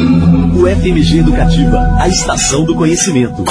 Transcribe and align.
O 0.00 0.66
FMG 0.66 1.18
Educativa, 1.18 1.94
a 2.00 2.08
estação 2.08 2.64
do 2.64 2.74
conhecimento. 2.74 3.44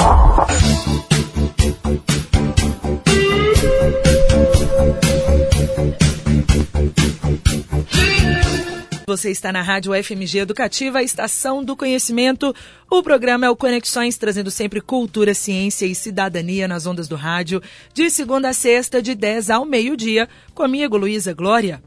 Você 9.06 9.30
está 9.30 9.52
na 9.52 9.62
Rádio 9.62 9.92
FMG 10.02 10.38
Educativa, 10.38 10.98
a 10.98 11.02
estação 11.04 11.62
do 11.62 11.76
conhecimento. 11.76 12.52
O 12.90 13.00
programa 13.00 13.46
é 13.46 13.50
o 13.50 13.54
Conexões, 13.54 14.16
trazendo 14.16 14.50
sempre 14.50 14.80
cultura, 14.80 15.34
ciência 15.34 15.86
e 15.86 15.94
cidadania 15.94 16.66
nas 16.66 16.84
ondas 16.84 17.06
do 17.06 17.14
rádio, 17.14 17.62
de 17.94 18.10
segunda 18.10 18.48
a 18.48 18.52
sexta, 18.52 19.00
de 19.00 19.14
10 19.14 19.50
ao 19.50 19.64
meio-dia, 19.64 20.28
comigo, 20.52 20.96
Luísa 20.96 21.32
Glória. 21.32 21.80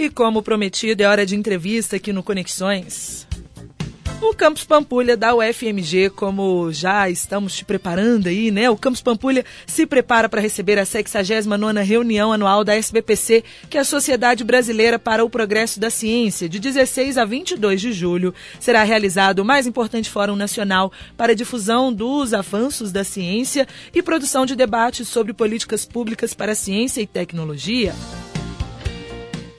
E 0.00 0.08
como 0.08 0.42
prometido, 0.42 1.02
é 1.02 1.06
hora 1.06 1.26
de 1.26 1.36
entrevista 1.36 1.96
aqui 1.96 2.10
no 2.10 2.22
Conexões. 2.22 3.26
O 4.18 4.34
Campus 4.34 4.64
Pampulha 4.64 5.14
da 5.14 5.34
UFMG, 5.34 6.08
como 6.08 6.72
já 6.72 7.10
estamos 7.10 7.54
te 7.54 7.66
preparando 7.66 8.26
aí, 8.26 8.50
né? 8.50 8.70
O 8.70 8.78
Campus 8.78 9.02
Pampulha 9.02 9.44
se 9.66 9.86
prepara 9.86 10.26
para 10.26 10.40
receber 10.40 10.78
a 10.78 10.84
69ª 10.84 11.82
reunião 11.82 12.32
anual 12.32 12.64
da 12.64 12.74
SBPC, 12.74 13.44
que 13.68 13.76
é 13.76 13.82
a 13.82 13.84
Sociedade 13.84 14.42
Brasileira 14.42 14.98
para 14.98 15.22
o 15.22 15.28
Progresso 15.28 15.78
da 15.78 15.90
Ciência, 15.90 16.48
de 16.48 16.58
16 16.58 17.18
a 17.18 17.26
22 17.26 17.78
de 17.78 17.92
julho. 17.92 18.32
Será 18.58 18.82
realizado 18.84 19.40
o 19.40 19.44
mais 19.44 19.66
importante 19.66 20.08
fórum 20.08 20.34
nacional 20.34 20.90
para 21.14 21.34
difusão 21.34 21.92
dos 21.92 22.32
avanços 22.32 22.90
da 22.90 23.04
ciência 23.04 23.68
e 23.94 24.02
produção 24.02 24.46
de 24.46 24.56
debates 24.56 25.08
sobre 25.08 25.34
políticas 25.34 25.84
públicas 25.84 26.32
para 26.32 26.54
ciência 26.54 27.02
e 27.02 27.06
tecnologia. 27.06 27.94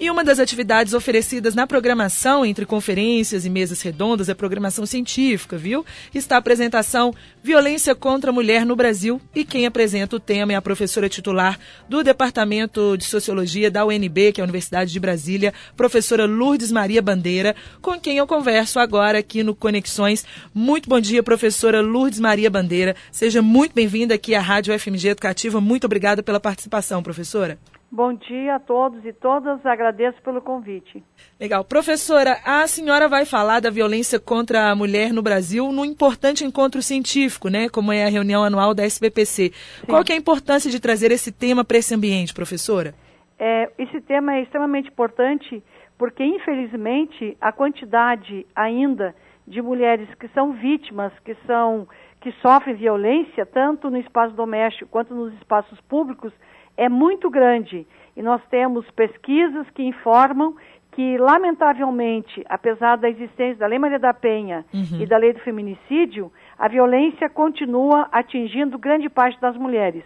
E 0.02 0.10
uma 0.10 0.24
das 0.24 0.40
atividades 0.40 0.96
oferecidas 0.96 1.54
na 1.54 1.68
programação, 1.68 2.44
entre 2.44 2.66
conferências 2.66 3.46
e 3.46 3.52
mesas 3.52 3.84
redondas, 3.84 4.30
é 4.30 4.34
programação 4.34 4.84
científica, 4.84 5.56
viu? 5.60 5.86
Está 6.12 6.38
a 6.38 6.40
apresentação 6.40 7.14
Violência 7.44 7.94
contra 7.94 8.32
a 8.32 8.34
Mulher 8.34 8.66
no 8.66 8.76
Brasil. 8.76 9.22
E 9.36 9.46
quem 9.46 9.68
apresenta 9.68 10.16
o 10.16 10.20
tema 10.20 10.54
é 10.54 10.56
a 10.56 10.62
professora 10.62 11.08
titular 11.08 11.60
do 11.88 12.04
Departamento 12.04 12.98
de 12.98 13.06
Sociologia 13.06 13.70
da 13.70 13.86
UNB, 13.86 14.32
que 14.32 14.42
é 14.42 14.44
a 14.44 14.46
Universidade 14.46 14.92
de 14.92 15.00
Brasília, 15.00 15.54
professora 15.78 16.26
Lourdes 16.26 16.72
Maria 16.72 17.00
Bandeira, 17.00 17.56
com 17.80 18.00
quem 18.00 18.18
eu 18.18 18.26
converso 18.26 18.80
agora 18.80 19.20
aqui 19.20 19.44
no 19.44 19.54
Conexões. 19.54 20.26
Muito 20.52 20.90
bom 20.90 21.00
dia, 21.00 21.22
professora 21.22 21.80
Lourdes 21.80 22.20
Maria 22.20 22.50
Bandeira. 22.50 22.96
Seja 23.12 23.40
muito 23.44 23.76
bem-vinda 23.76 24.16
aqui 24.16 24.34
à 24.34 24.42
Rádio 24.42 24.74
FMG 24.80 25.10
Educativa. 25.10 25.62
Muito 25.62 25.86
obrigada 25.86 26.24
pela 26.24 26.40
participação, 26.40 27.04
professora. 27.04 27.60
Bom 27.94 28.14
dia 28.14 28.56
a 28.56 28.60
todos 28.60 29.04
e 29.06 29.12
todas, 29.12 29.66
agradeço 29.66 30.22
pelo 30.22 30.42
convite. 30.42 31.04
Legal. 31.38 31.62
Professora, 31.66 32.38
a 32.46 32.66
senhora 32.66 33.10
vai 33.10 33.26
falar 33.26 33.60
da 33.60 33.70
violência 33.70 34.18
contra 34.18 34.72
a 34.72 34.76
mulher 34.76 35.12
no 35.12 35.22
Brasil 35.22 35.70
num 35.74 35.84
importante 35.84 36.46
encontro 36.46 36.82
científico, 36.82 37.50
né? 37.50 37.68
Como 37.68 37.92
é 37.92 38.06
a 38.06 38.10
reunião 38.10 38.46
anual 38.46 38.74
da 38.74 38.84
SBPC. 38.84 39.52
Sim. 39.54 39.86
Qual 39.86 40.06
que 40.06 40.14
é 40.14 40.16
a 40.16 40.18
importância 40.18 40.72
de 40.72 40.80
trazer 40.80 41.12
esse 41.12 41.34
tema 41.34 41.66
para 41.66 41.80
esse 41.80 41.94
ambiente, 41.94 42.34
professora? 42.34 42.94
É, 43.38 43.70
esse 43.78 44.00
tema 44.00 44.36
é 44.36 44.44
extremamente 44.44 44.88
importante 44.88 45.62
porque, 45.98 46.24
infelizmente, 46.24 47.36
a 47.42 47.52
quantidade 47.52 48.48
ainda 48.56 49.14
de 49.46 49.62
mulheres 49.62 50.08
que 50.18 50.30
são 50.30 50.54
vítimas, 50.54 51.12
que 51.26 51.36
são 51.46 51.90
que 52.22 52.32
sofrem 52.34 52.76
violência, 52.76 53.46
tanto 53.48 53.90
no 53.90 53.98
espaço 53.98 54.34
doméstico 54.36 54.90
quanto 54.90 55.14
nos 55.14 55.34
espaços 55.34 55.82
públicos, 55.82 56.32
é 56.78 56.90
muito 56.90 57.30
grande 57.30 57.86
e 58.16 58.22
nós 58.22 58.42
temos 58.50 58.90
pesquisas 58.92 59.70
que 59.72 59.84
informam 59.84 60.56
que, 60.92 61.18
lamentavelmente, 61.18 62.44
apesar 62.50 62.98
da 62.98 63.10
existência 63.10 63.56
da 63.56 63.68
Lei 63.68 63.80
Maria 63.80 63.98
da 63.98 64.14
Penha 64.14 64.66
uhum. 64.74 65.02
e 65.02 65.06
da 65.06 65.18
Lei 65.18 65.32
do 65.32 65.40
Feminicídio, 65.40 66.32
a 66.60 66.68
violência 66.68 67.30
continua 67.30 68.10
atingindo 68.12 68.78
grande 68.78 69.10
parte 69.10 69.40
das 69.40 69.56
mulheres. 69.56 70.04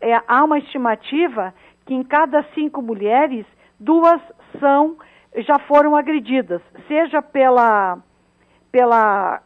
É, 0.00 0.14
há 0.26 0.42
uma 0.42 0.58
estimativa 0.58 1.54
que 1.84 1.94
em 1.94 2.02
cada 2.02 2.42
cinco 2.54 2.80
mulheres, 2.80 3.44
duas 3.78 4.20
são 4.58 4.96
já 5.38 5.58
foram 5.58 5.96
agredidas, 5.96 6.62
seja 6.86 7.20
pela, 7.20 7.98
pela 8.70 9.42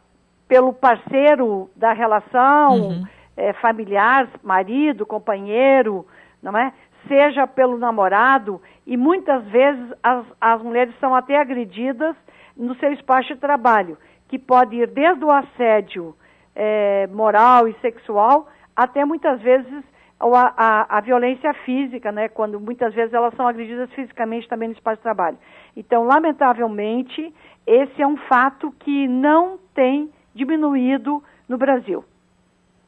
pelo 0.47 0.73
parceiro 0.73 1.69
da 1.75 1.93
relação 1.93 2.79
uhum. 2.79 3.03
é, 3.37 3.53
familiar, 3.53 4.27
marido, 4.43 5.05
companheiro, 5.05 6.05
não 6.41 6.57
é? 6.57 6.73
Seja 7.07 7.47
pelo 7.47 7.77
namorado, 7.77 8.61
e 8.85 8.97
muitas 8.97 9.43
vezes 9.45 9.93
as, 10.03 10.25
as 10.39 10.61
mulheres 10.61 10.93
são 10.99 11.15
até 11.15 11.37
agredidas 11.37 12.15
no 12.55 12.75
seu 12.75 12.91
espaço 12.91 13.29
de 13.29 13.39
trabalho, 13.39 13.97
que 14.27 14.37
pode 14.37 14.75
ir 14.75 14.87
desde 14.87 15.23
o 15.23 15.31
assédio 15.31 16.15
é, 16.55 17.07
moral 17.07 17.67
e 17.67 17.73
sexual 17.75 18.47
até 18.75 19.05
muitas 19.05 19.41
vezes 19.41 19.83
a, 20.19 20.53
a, 20.57 20.97
a, 20.97 21.01
violência 21.01 21.53
física, 21.65 22.11
né? 22.11 22.27
Quando 22.27 22.59
muitas 22.59 22.93
vezes 22.93 23.13
elas 23.13 23.33
são 23.35 23.47
agredidas 23.47 23.89
fisicamente 23.93 24.47
também 24.47 24.69
no 24.69 24.75
espaço 24.75 24.97
de 24.97 25.03
trabalho. 25.03 25.37
Então, 25.75 26.05
lamentavelmente, 26.05 27.33
esse 27.65 28.01
é 28.01 28.07
um 28.07 28.17
fato 28.17 28.71
que 28.79 29.07
não 29.07 29.57
tem 29.73 30.09
diminuído 30.33 31.23
no 31.47 31.57
Brasil. 31.57 32.03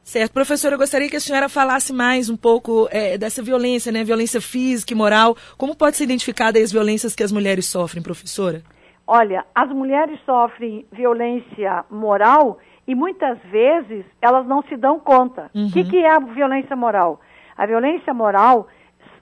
Certo. 0.03 0.33
Professora, 0.33 0.75
eu 0.75 0.79
gostaria 0.79 1.09
que 1.09 1.15
a 1.15 1.19
senhora 1.19 1.47
falasse 1.47 1.93
mais 1.93 2.29
um 2.29 2.35
pouco 2.35 2.87
é, 2.91 3.17
dessa 3.17 3.41
violência, 3.41 3.91
né? 3.91 4.03
Violência 4.03 4.41
física 4.41 4.93
e 4.93 4.95
moral. 4.95 5.35
Como 5.57 5.75
pode 5.75 5.95
ser 5.95 6.05
identificada 6.05 6.59
as 6.59 6.71
violências 6.71 7.15
que 7.15 7.23
as 7.23 7.31
mulheres 7.31 7.67
sofrem, 7.67 8.03
professora? 8.03 8.61
Olha, 9.05 9.45
as 9.53 9.69
mulheres 9.69 10.19
sofrem 10.25 10.85
violência 10.91 11.85
moral 11.89 12.59
e 12.87 12.95
muitas 12.95 13.37
vezes 13.51 14.05
elas 14.21 14.45
não 14.47 14.63
se 14.63 14.75
dão 14.75 14.99
conta. 14.99 15.51
O 15.53 15.59
uhum. 15.59 15.71
que, 15.71 15.83
que 15.83 15.97
é 15.97 16.09
a 16.09 16.19
violência 16.19 16.75
moral? 16.75 17.21
A 17.57 17.65
violência 17.65 18.13
moral, 18.13 18.67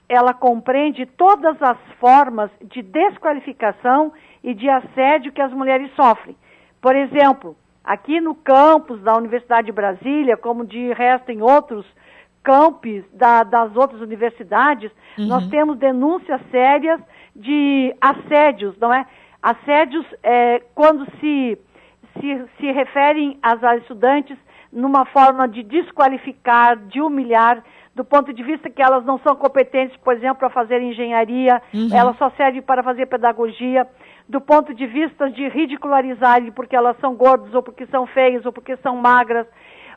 ela 0.08 0.32
compreende 0.32 1.06
todas 1.06 1.60
as 1.62 1.76
formas 1.98 2.50
de 2.62 2.82
desqualificação 2.82 4.12
e 4.42 4.54
de 4.54 4.68
assédio 4.68 5.32
que 5.32 5.42
as 5.42 5.52
mulheres 5.52 5.90
sofrem. 5.94 6.36
Por 6.80 6.96
exemplo, 6.96 7.56
Aqui 7.90 8.20
no 8.20 8.36
campus 8.36 9.02
da 9.02 9.16
Universidade 9.16 9.66
de 9.66 9.72
Brasília, 9.72 10.36
como 10.36 10.64
de 10.64 10.92
resto 10.92 11.32
em 11.32 11.42
outros 11.42 11.84
campos 12.40 13.02
da, 13.12 13.42
das 13.42 13.74
outras 13.74 14.00
universidades, 14.00 14.92
uhum. 15.18 15.26
nós 15.26 15.48
temos 15.48 15.76
denúncias 15.76 16.40
sérias 16.52 17.00
de 17.34 17.92
assédios, 18.00 18.78
não 18.78 18.94
é? 18.94 19.04
Assédios 19.42 20.06
é, 20.22 20.62
quando 20.72 21.04
se, 21.18 21.58
se, 22.20 22.44
se 22.60 22.70
referem 22.70 23.36
às, 23.42 23.60
às 23.64 23.80
estudantes 23.80 24.38
numa 24.72 25.04
forma 25.06 25.48
de 25.48 25.64
desqualificar, 25.64 26.76
de 26.76 27.00
humilhar, 27.00 27.60
do 27.92 28.04
ponto 28.04 28.32
de 28.32 28.44
vista 28.44 28.70
que 28.70 28.80
elas 28.80 29.04
não 29.04 29.18
são 29.18 29.34
competentes, 29.34 29.96
por 29.96 30.14
exemplo, 30.14 30.36
para 30.36 30.50
fazer 30.50 30.80
engenharia, 30.80 31.60
uhum. 31.74 31.88
elas 31.92 32.16
só 32.18 32.30
servem 32.36 32.62
para 32.62 32.84
fazer 32.84 33.06
pedagogia 33.06 33.84
do 34.30 34.40
ponto 34.40 34.72
de 34.72 34.86
vista 34.86 35.28
de 35.28 35.48
ridicularizar 35.48 36.40
porque 36.52 36.76
elas 36.76 36.96
são 37.00 37.16
gordas, 37.16 37.52
ou 37.52 37.64
porque 37.64 37.84
são 37.86 38.06
feias, 38.06 38.46
ou 38.46 38.52
porque 38.52 38.76
são 38.76 38.94
magras, 38.94 39.44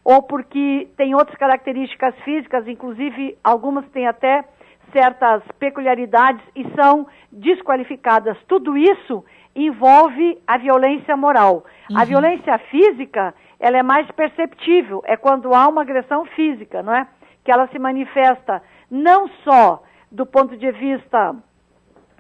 ou 0.04 0.24
porque 0.24 0.90
têm 0.98 1.14
outras 1.14 1.38
características 1.38 2.16
físicas, 2.26 2.68
inclusive 2.68 3.38
algumas 3.44 3.88
têm 3.90 4.08
até 4.08 4.44
certas 4.92 5.44
peculiaridades 5.60 6.44
e 6.56 6.66
são 6.74 7.06
desqualificadas. 7.32 8.36
Tudo 8.48 8.76
isso 8.76 9.24
envolve 9.56 10.42
a 10.48 10.58
violência 10.58 11.16
moral. 11.16 11.64
Uhum. 11.92 12.00
A 12.00 12.04
violência 12.04 12.58
física, 12.72 13.36
ela 13.60 13.78
é 13.78 13.84
mais 13.84 14.10
perceptível, 14.12 15.04
é 15.06 15.16
quando 15.16 15.54
há 15.54 15.68
uma 15.68 15.84
agressão 15.84 16.26
física, 16.26 16.82
não 16.82 16.96
é? 16.96 17.08
Que 17.46 17.52
ela 17.52 17.68
se 17.68 17.78
manifesta 17.78 18.64
não 18.90 19.28
só 19.44 19.84
do 20.12 20.26
ponto 20.26 20.58
de 20.58 20.72
vista 20.72 21.36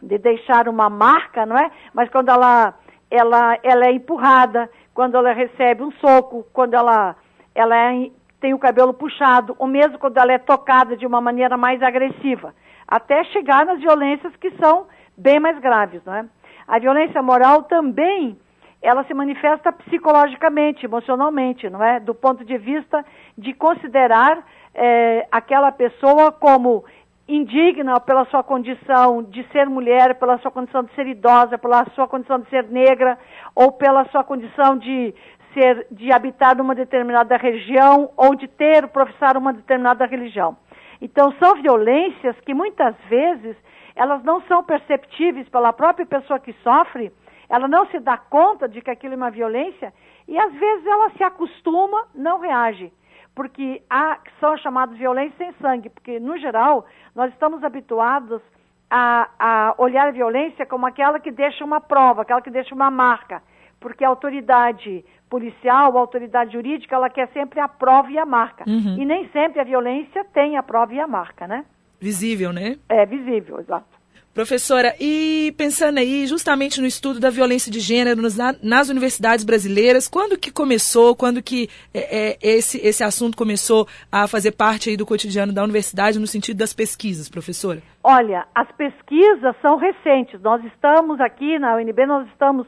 de 0.03 0.17
deixar 0.17 0.67
uma 0.67 0.89
marca, 0.89 1.45
não 1.45 1.57
é? 1.57 1.71
Mas 1.93 2.09
quando 2.09 2.29
ela, 2.29 2.73
ela, 3.09 3.57
ela 3.63 3.85
é 3.85 3.91
empurrada, 3.91 4.69
quando 4.93 5.15
ela 5.15 5.33
recebe 5.33 5.83
um 5.83 5.91
soco, 5.93 6.45
quando 6.53 6.73
ela, 6.73 7.15
ela 7.55 7.75
é, 7.75 8.09
tem 8.39 8.53
o 8.53 8.59
cabelo 8.59 8.93
puxado, 8.93 9.55
ou 9.57 9.67
mesmo 9.67 9.97
quando 9.97 10.17
ela 10.17 10.33
é 10.33 10.37
tocada 10.37 10.95
de 10.97 11.05
uma 11.05 11.21
maneira 11.21 11.57
mais 11.57 11.81
agressiva, 11.81 12.53
até 12.87 13.23
chegar 13.25 13.65
nas 13.65 13.79
violências 13.79 14.35
que 14.35 14.51
são 14.57 14.87
bem 15.17 15.39
mais 15.39 15.57
graves, 15.59 16.01
não 16.05 16.13
é? 16.13 16.25
A 16.67 16.79
violência 16.79 17.21
moral 17.21 17.63
também 17.63 18.37
ela 18.81 19.05
se 19.05 19.13
manifesta 19.13 19.71
psicologicamente, 19.71 20.85
emocionalmente, 20.85 21.69
não 21.69 21.81
é? 21.81 22.01
Do 22.01 22.13
ponto 22.13 22.43
de 22.43 22.57
vista 22.57 23.05
de 23.37 23.53
considerar 23.53 24.45
é, 24.75 25.25
aquela 25.31 25.71
pessoa 25.71 26.33
como 26.33 26.83
indigna 27.27 27.99
pela 27.99 28.25
sua 28.25 28.43
condição 28.43 29.23
de 29.23 29.43
ser 29.51 29.67
mulher, 29.67 30.15
pela 30.15 30.37
sua 30.39 30.51
condição 30.51 30.83
de 30.83 30.93
ser 30.93 31.07
idosa, 31.07 31.57
pela 31.57 31.85
sua 31.95 32.07
condição 32.07 32.39
de 32.39 32.49
ser 32.49 32.63
negra 32.69 33.17
ou 33.55 33.71
pela 33.71 34.05
sua 34.05 34.23
condição 34.23 34.77
de 34.77 35.13
ser 35.53 35.87
de 35.91 36.11
habitar 36.11 36.57
numa 36.57 36.75
determinada 36.75 37.37
região 37.37 38.09
ou 38.17 38.35
de 38.35 38.47
ter 38.47 38.87
professar 38.87 39.37
uma 39.37 39.53
determinada 39.53 40.05
religião. 40.05 40.57
Então 41.01 41.31
são 41.33 41.61
violências 41.61 42.35
que 42.41 42.53
muitas 42.53 42.95
vezes 43.09 43.55
elas 43.95 44.23
não 44.23 44.41
são 44.41 44.63
perceptíveis 44.63 45.47
pela 45.49 45.71
própria 45.71 46.05
pessoa 46.05 46.39
que 46.39 46.53
sofre, 46.63 47.11
ela 47.49 47.67
não 47.67 47.85
se 47.87 47.99
dá 47.99 48.17
conta 48.17 48.67
de 48.67 48.81
que 48.81 48.89
aquilo 48.89 49.13
é 49.13 49.17
uma 49.17 49.29
violência 49.29 49.93
e 50.27 50.37
às 50.37 50.51
vezes 50.53 50.85
ela 50.85 51.11
se 51.11 51.23
acostuma, 51.23 52.07
não 52.15 52.39
reage. 52.39 52.91
Porque 53.35 53.81
há, 53.89 54.19
são 54.39 54.57
chamadas 54.57 54.97
violências 54.97 55.37
sem 55.37 55.53
sangue, 55.53 55.89
porque 55.89 56.19
no 56.19 56.37
geral 56.37 56.85
nós 57.15 57.31
estamos 57.33 57.63
habituados 57.63 58.41
a, 58.89 59.29
a 59.39 59.75
olhar 59.79 60.07
a 60.07 60.11
violência 60.11 60.65
como 60.65 60.85
aquela 60.85 61.19
que 61.19 61.31
deixa 61.31 61.65
uma 61.65 61.81
prova, 61.81 62.21
aquela 62.21 62.41
que 62.41 62.51
deixa 62.51 62.75
uma 62.75 62.91
marca. 62.91 63.41
Porque 63.79 64.05
a 64.05 64.09
autoridade 64.09 65.03
policial, 65.29 65.97
a 65.97 65.99
autoridade 65.99 66.53
jurídica, 66.53 66.95
ela 66.95 67.09
quer 67.09 67.27
sempre 67.29 67.59
a 67.59 67.67
prova 67.67 68.11
e 68.11 68.19
a 68.19 68.25
marca. 68.25 68.63
Uhum. 68.67 68.97
E 68.99 69.03
nem 69.03 69.27
sempre 69.29 69.59
a 69.59 69.63
violência 69.63 70.23
tem 70.25 70.57
a 70.57 70.63
prova 70.63 70.93
e 70.93 70.99
a 70.99 71.07
marca, 71.07 71.47
né? 71.47 71.65
Visível, 71.99 72.53
né? 72.53 72.77
É 72.87 73.03
visível, 73.05 73.59
exato. 73.59 74.02
Professora, 74.33 74.95
e 74.99 75.53
pensando 75.55 75.99
aí 75.99 76.25
justamente 76.25 76.81
no 76.81 76.87
estudo 76.87 77.19
da 77.19 77.29
violência 77.29 77.71
de 77.71 77.79
gênero 77.79 78.19
nas, 78.19 78.35
nas 78.63 78.89
universidades 78.89 79.45
brasileiras, 79.45 80.07
quando 80.07 80.39
que 80.39 80.51
começou, 80.51 81.15
quando 81.15 81.39
que 81.39 81.69
é, 81.93 82.31
é, 82.31 82.37
esse, 82.41 82.79
esse 82.79 83.03
assunto 83.03 83.37
começou 83.37 83.87
a 84.11 84.27
fazer 84.27 84.53
parte 84.53 84.89
aí 84.89 84.97
do 84.97 85.05
cotidiano 85.05 85.53
da 85.53 85.63
universidade 85.63 86.17
no 86.17 86.25
sentido 86.25 86.57
das 86.57 86.73
pesquisas, 86.73 87.29
professora? 87.29 87.79
Olha, 88.03 88.47
as 88.55 88.71
pesquisas 88.71 89.55
são 89.61 89.77
recentes. 89.77 90.41
Nós 90.41 90.63
estamos 90.65 91.21
aqui 91.21 91.59
na 91.59 91.75
UNB, 91.75 92.07
nós 92.07 92.27
estamos 92.29 92.65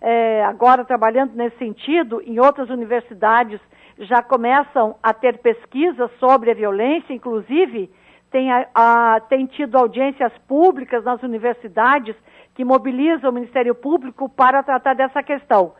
é, 0.00 0.44
agora 0.44 0.84
trabalhando 0.84 1.34
nesse 1.34 1.58
sentido, 1.58 2.22
em 2.24 2.38
outras 2.38 2.70
universidades 2.70 3.60
já 3.98 4.22
começam 4.22 4.94
a 5.02 5.12
ter 5.12 5.38
pesquisas 5.38 6.08
sobre 6.20 6.52
a 6.52 6.54
violência, 6.54 7.12
inclusive 7.12 7.90
tem, 8.30 8.50
a, 8.52 8.66
a, 8.74 9.20
tem 9.28 9.46
tido 9.46 9.76
audiências 9.76 10.32
públicas 10.46 11.04
nas 11.04 11.22
universidades 11.22 12.14
que 12.54 12.64
mobilizam 12.64 13.30
o 13.30 13.32
Ministério 13.32 13.74
Público 13.74 14.28
para 14.28 14.62
tratar 14.62 14.94
dessa 14.94 15.22
questão. 15.22 15.72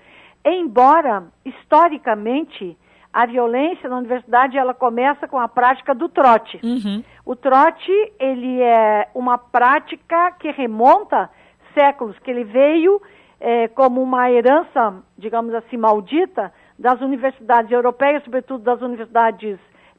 Embora, 0.45 1.25
historicamente, 1.45 2.77
a 3.13 3.27
violência 3.27 3.89
na 3.89 3.99
universidade 3.99 4.57
ela 4.57 4.73
começa 4.73 5.27
com 5.27 5.39
a 5.39 5.49
prática 5.49 5.95
do 5.95 6.09
trote. 6.09 6.61
Uhum. 6.63 7.03
O 7.25 7.35
trote 7.35 7.93
ele 8.19 8.63
é 8.63 9.09
uma 9.15 9.37
prática 9.37 10.33
que 10.33 10.51
remonta 10.51 11.29
séculos, 11.75 12.19
que 12.21 12.31
ele 12.31 12.45
veio 12.45 13.01
é, 13.41 13.69
como 13.69 14.03
uma 14.03 14.31
herança, 14.31 15.03
digamos 15.17 15.55
assim, 15.55 15.77
maldita 15.77 16.53
das 16.79 17.01
universidades 17.01 17.71
europeias, 17.71 18.23
sobretudo 18.25 18.63
das 18.63 18.81
universidades 18.81 19.59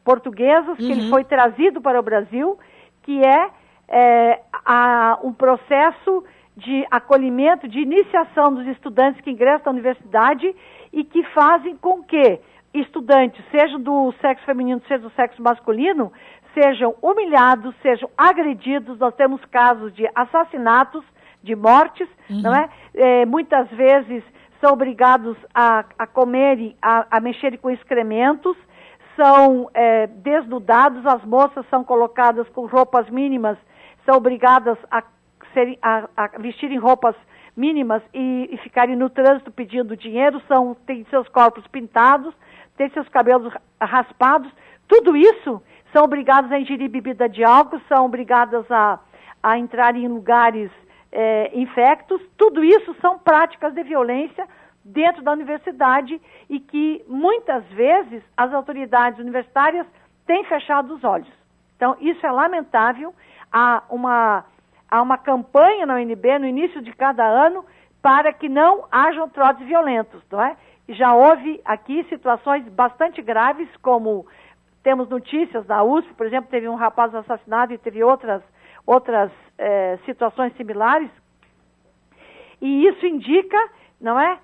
portuguesas, 0.09 0.75
que 0.75 0.91
ele 0.91 1.03
uhum. 1.03 1.09
foi 1.11 1.23
trazido 1.23 1.79
para 1.79 1.99
o 1.99 2.01
Brasil, 2.01 2.57
que 3.03 3.23
é, 3.23 3.49
é 3.87 4.41
a, 4.65 5.19
um 5.21 5.31
processo 5.31 6.23
de 6.57 6.83
acolhimento, 6.89 7.67
de 7.67 7.79
iniciação 7.79 8.51
dos 8.51 8.65
estudantes 8.65 9.21
que 9.21 9.29
ingressam 9.29 9.65
na 9.71 9.71
universidade 9.73 10.55
e 10.91 11.03
que 11.03 11.23
fazem 11.25 11.77
com 11.77 12.01
que 12.01 12.39
estudantes, 12.73 13.39
seja 13.51 13.77
do 13.77 14.11
sexo 14.19 14.43
feminino, 14.47 14.81
seja 14.87 15.03
do 15.03 15.11
sexo 15.11 15.43
masculino, 15.43 16.11
sejam 16.55 16.95
humilhados, 17.03 17.75
sejam 17.83 18.09
agredidos. 18.17 18.97
Nós 18.97 19.13
temos 19.13 19.45
casos 19.45 19.93
de 19.93 20.09
assassinatos, 20.15 21.05
de 21.43 21.55
mortes, 21.55 22.09
uhum. 22.27 22.41
não 22.41 22.55
é? 22.55 22.67
é? 22.95 23.25
Muitas 23.27 23.69
vezes 23.69 24.23
são 24.59 24.73
obrigados 24.73 25.37
a, 25.53 25.85
a 25.99 26.07
comerem, 26.07 26.75
a, 26.81 27.05
a 27.11 27.19
mexerem 27.19 27.59
com 27.59 27.69
excrementos, 27.69 28.57
são 29.19 29.69
é, 29.73 30.07
desnudados, 30.07 31.05
as 31.05 31.23
moças 31.25 31.65
são 31.69 31.83
colocadas 31.83 32.47
com 32.49 32.65
roupas 32.65 33.09
mínimas, 33.09 33.57
são 34.05 34.15
obrigadas 34.15 34.77
a, 34.89 35.03
a, 35.81 36.09
a 36.15 36.27
vestirem 36.39 36.77
roupas 36.77 37.13
mínimas 37.55 38.01
e, 38.13 38.49
e, 38.49 38.57
ficarem 38.59 38.95
no 38.95 39.09
trânsito 39.09 39.51
pedindo 39.51 39.97
dinheiro, 39.97 40.41
são, 40.47 40.73
têm 40.85 41.05
seus 41.09 41.27
corpos 41.27 41.67
pintados, 41.67 42.33
têm 42.77 42.89
seus 42.91 43.09
cabelos 43.09 43.53
raspados, 43.81 44.49
tudo 44.87 45.17
isso 45.17 45.61
são 45.91 46.05
obrigadas 46.05 46.49
a 46.49 46.59
ingerir 46.59 46.89
bebida 46.89 47.27
de 47.27 47.43
álcool, 47.43 47.81
são 47.89 48.05
obrigadas 48.05 48.71
a, 48.71 48.99
a 49.43 49.59
entrar 49.59 49.97
em 49.97 50.07
lugares 50.07 50.71
é, 51.11 51.51
infectos, 51.59 52.21
tudo 52.37 52.63
isso 52.63 52.95
são 53.01 53.19
práticas 53.19 53.73
de 53.73 53.83
violência 53.83 54.47
dentro 54.89 55.21
da 55.23 55.31
universidade 55.31 56.19
e 56.49 56.59
que 56.59 57.03
muitas 57.07 57.63
vezes 57.65 58.23
as 58.35 58.53
autoridades 58.53 59.19
universitárias 59.19 59.85
têm 60.25 60.43
fechado 60.45 60.93
os 60.93 61.03
olhos. 61.03 61.31
Então, 61.75 61.95
isso 61.99 62.25
é 62.25 62.31
lamentável. 62.31 63.13
Há 63.51 63.83
uma, 63.89 64.45
há 64.89 65.01
uma 65.01 65.17
campanha 65.17 65.85
na 65.85 65.95
UNB 65.95 66.39
no 66.39 66.47
início 66.47 66.81
de 66.81 66.91
cada 66.93 67.23
ano 67.23 67.65
para 68.01 68.33
que 68.33 68.49
não 68.49 68.85
hajam 68.91 69.29
trotes 69.29 69.65
violentos, 69.65 70.21
não 70.31 70.41
é? 70.41 70.55
Já 70.89 71.13
houve 71.13 71.61
aqui 71.63 72.03
situações 72.05 72.67
bastante 72.69 73.21
graves, 73.21 73.69
como 73.81 74.25
temos 74.81 75.07
notícias 75.07 75.65
da 75.67 75.83
USP, 75.83 76.13
por 76.15 76.25
exemplo, 76.25 76.49
teve 76.49 76.67
um 76.67 76.75
rapaz 76.75 77.13
assassinado 77.13 77.73
e 77.73 77.77
teve 77.77 78.03
outras, 78.03 78.41
outras 78.87 79.29
eh, 79.57 79.99
situações 80.05 80.55
similares. 80.55 81.11
E 82.61 82.87
isso 82.87 83.05
indica, 83.05 83.57
não 84.01 84.19
é, 84.19 84.39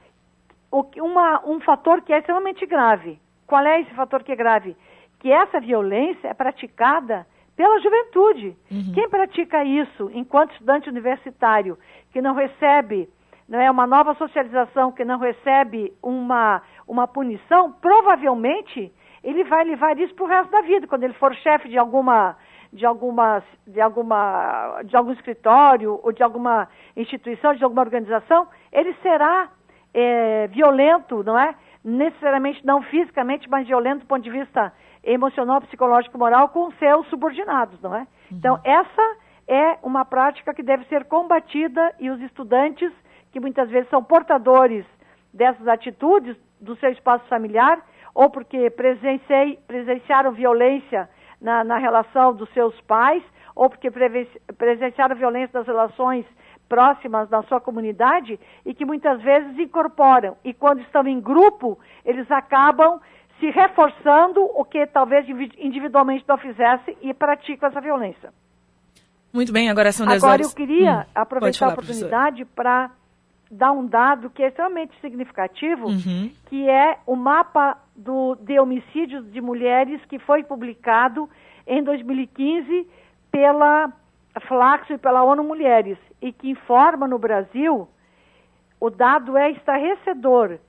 uma, 0.71 1.45
um 1.45 1.59
fator 1.61 2.01
que 2.01 2.13
é 2.13 2.19
extremamente 2.19 2.65
grave. 2.65 3.19
Qual 3.47 3.65
é 3.65 3.81
esse 3.81 3.93
fator 3.93 4.23
que 4.23 4.31
é 4.31 4.35
grave? 4.35 4.75
Que 5.19 5.31
essa 5.31 5.59
violência 5.59 6.27
é 6.27 6.33
praticada 6.33 7.25
pela 7.55 7.79
juventude. 7.79 8.55
Uhum. 8.69 8.91
Quem 8.93 9.09
pratica 9.09 9.63
isso 9.63 10.09
enquanto 10.13 10.51
estudante 10.51 10.89
universitário, 10.89 11.77
que 12.11 12.21
não 12.21 12.33
recebe 12.33 13.09
não 13.47 13.59
é 13.59 13.69
uma 13.69 13.85
nova 13.85 14.15
socialização, 14.15 14.91
que 14.91 15.05
não 15.05 15.19
recebe 15.19 15.93
uma, 16.01 16.63
uma 16.87 17.07
punição, 17.07 17.71
provavelmente 17.73 18.91
ele 19.23 19.43
vai 19.43 19.63
levar 19.63 19.97
isso 19.99 20.15
para 20.15 20.25
o 20.25 20.27
resto 20.27 20.51
da 20.51 20.61
vida, 20.61 20.87
quando 20.87 21.03
ele 21.03 21.13
for 21.13 21.33
chefe 21.35 21.69
de 21.69 21.77
alguma 21.77 22.35
de 22.73 22.85
alguma 22.85 23.41
de 23.65 23.79
alguma 23.79 24.81
de 24.83 24.97
algum 24.97 25.13
escritório 25.13 25.99
ou 26.03 26.11
de 26.11 26.21
alguma 26.21 26.67
instituição, 26.95 27.53
de 27.53 27.63
alguma 27.63 27.83
organização, 27.83 28.47
ele 28.71 28.93
será 29.01 29.49
é, 29.95 30.47
violento, 30.47 31.23
não 31.23 31.39
é? 31.39 31.55
Necessariamente 31.83 32.65
não 32.65 32.81
fisicamente, 32.81 33.49
mas 33.49 33.65
violento 33.65 34.01
do 34.01 34.05
ponto 34.05 34.23
de 34.23 34.29
vista 34.29 34.73
emocional, 35.03 35.61
psicológico, 35.61 36.17
moral 36.17 36.49
com 36.49 36.69
seus 36.71 37.07
subordinados, 37.07 37.81
não 37.81 37.95
é? 37.95 37.99
Uhum. 37.99 38.07
Então, 38.33 38.59
essa 38.63 39.17
é 39.47 39.77
uma 39.81 40.03
prática 40.03 40.53
que 40.53 40.61
deve 40.61 40.83
ser 40.85 41.05
combatida 41.05 41.93
e 41.99 42.09
os 42.09 42.19
estudantes, 42.19 42.91
que 43.31 43.39
muitas 43.39 43.69
vezes 43.69 43.89
são 43.89 44.03
portadores 44.03 44.85
dessas 45.33 45.67
atitudes 45.67 46.35
do 46.59 46.75
seu 46.77 46.89
espaço 46.89 47.25
familiar, 47.29 47.81
ou 48.13 48.29
porque 48.29 48.69
presenciaram 49.67 50.31
violência 50.31 51.09
na, 51.39 51.63
na 51.63 51.77
relação 51.77 52.33
dos 52.33 52.51
seus 52.53 52.79
pais, 52.81 53.23
ou 53.55 53.69
porque 53.69 53.89
presenciaram 54.57 55.15
violência 55.15 55.59
nas 55.59 55.67
relações 55.67 56.25
próximas 56.67 57.29
da 57.29 57.43
sua 57.43 57.61
comunidade 57.61 58.39
e 58.65 58.73
que 58.73 58.85
muitas 58.85 59.21
vezes 59.21 59.57
incorporam. 59.57 60.35
E 60.43 60.53
quando 60.53 60.81
estão 60.81 61.07
em 61.07 61.19
grupo, 61.19 61.77
eles 62.03 62.29
acabam 62.31 62.99
se 63.39 63.49
reforçando 63.49 64.41
o 64.41 64.63
que 64.63 64.85
talvez 64.87 65.27
individualmente 65.57 66.23
não 66.27 66.37
fizesse 66.37 66.97
e 67.01 67.13
praticam 67.13 67.69
essa 67.69 67.81
violência. 67.81 68.33
Muito 69.33 69.51
bem, 69.51 69.69
agora 69.69 69.91
são 69.91 70.05
10 70.05 70.23
agora 70.23 70.33
horas. 70.33 70.49
Eu 70.49 70.55
queria 70.55 70.99
hum, 70.99 71.11
aproveitar 71.13 71.59
falar, 71.59 71.71
a 71.71 71.73
oportunidade 71.73 72.45
para 72.45 72.91
dar 73.51 73.71
um 73.71 73.85
dado 73.85 74.29
que 74.29 74.41
é 74.41 74.47
extremamente 74.47 74.93
significativo, 75.01 75.87
uhum. 75.87 76.31
que 76.47 76.69
é 76.69 76.97
o 77.05 77.15
mapa 77.15 77.77
do, 77.95 78.35
de 78.35 78.59
homicídios 78.59 79.29
de 79.31 79.41
mulheres 79.41 80.03
que 80.05 80.19
foi 80.19 80.43
publicado 80.43 81.29
em 81.67 81.83
2015 81.83 82.87
pela 83.31 83.91
Flaxo 84.41 84.93
e 84.93 84.97
pela 84.97 85.23
ONU 85.23 85.43
Mulheres 85.43 85.97
e 86.21 86.31
que 86.31 86.49
informa 86.49 87.07
no 87.07 87.17
Brasil, 87.17 87.87
o 88.79 88.89
dado 88.89 89.37
é 89.37 89.51
estarrecedor 89.51 90.59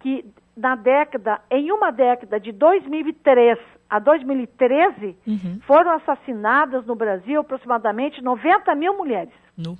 que 0.00 0.24
na 0.56 0.74
década, 0.74 1.40
em 1.50 1.70
uma 1.70 1.90
década 1.90 2.40
de 2.40 2.50
2003 2.50 3.58
a 3.90 3.98
2013, 3.98 5.16
uhum. 5.26 5.60
foram 5.66 5.92
assassinadas 5.92 6.86
no 6.86 6.94
Brasil 6.94 7.40
aproximadamente 7.40 8.22
90 8.22 8.74
mil 8.74 8.96
mulheres. 8.96 9.34
No. 9.56 9.76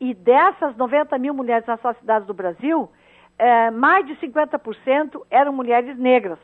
E 0.00 0.14
dessas 0.14 0.76
90 0.76 1.18
mil 1.18 1.34
mulheres 1.34 1.68
assassinadas 1.68 2.26
no 2.28 2.34
Brasil, 2.34 2.90
é, 3.36 3.70
mais 3.70 4.06
de 4.06 4.14
50% 4.16 5.22
eram 5.30 5.52
mulheres 5.52 5.98
negras. 5.98 6.38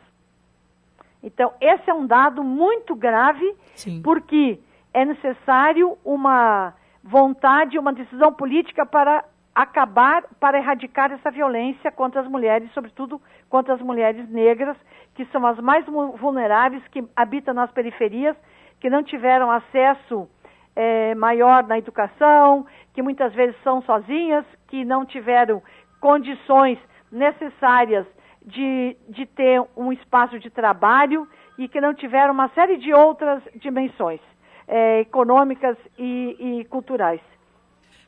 Então, 1.22 1.52
esse 1.60 1.88
é 1.88 1.94
um 1.94 2.06
dado 2.06 2.42
muito 2.42 2.94
grave, 2.94 3.54
Sim. 3.74 4.02
porque 4.02 4.58
é 4.96 5.04
necessário 5.04 5.98
uma 6.02 6.72
vontade, 7.04 7.78
uma 7.78 7.92
decisão 7.92 8.32
política 8.32 8.86
para 8.86 9.22
acabar, 9.54 10.24
para 10.40 10.56
erradicar 10.56 11.12
essa 11.12 11.30
violência 11.30 11.92
contra 11.92 12.22
as 12.22 12.26
mulheres, 12.26 12.72
sobretudo 12.72 13.20
contra 13.50 13.74
as 13.74 13.80
mulheres 13.82 14.26
negras, 14.30 14.74
que 15.14 15.26
são 15.26 15.46
as 15.46 15.58
mais 15.60 15.84
vulneráveis, 15.84 16.82
que 16.88 17.04
habitam 17.14 17.52
nas 17.52 17.70
periferias, 17.72 18.34
que 18.80 18.88
não 18.88 19.02
tiveram 19.02 19.50
acesso 19.50 20.26
é, 20.74 21.14
maior 21.14 21.64
na 21.64 21.76
educação, 21.76 22.66
que 22.94 23.02
muitas 23.02 23.34
vezes 23.34 23.54
são 23.62 23.82
sozinhas, 23.82 24.46
que 24.68 24.82
não 24.82 25.04
tiveram 25.04 25.62
condições 26.00 26.78
necessárias 27.12 28.06
de, 28.46 28.96
de 29.10 29.26
ter 29.26 29.62
um 29.76 29.92
espaço 29.92 30.38
de 30.38 30.48
trabalho 30.48 31.28
e 31.58 31.68
que 31.68 31.82
não 31.82 31.92
tiveram 31.92 32.32
uma 32.32 32.48
série 32.48 32.78
de 32.78 32.94
outras 32.94 33.42
dimensões 33.56 34.20
é, 34.66 35.00
econômicas 35.00 35.76
e, 35.98 36.36
e 36.38 36.64
culturais. 36.66 37.20